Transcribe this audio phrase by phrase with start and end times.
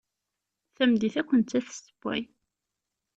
[0.75, 2.21] Tameddit akk nettat tessewway.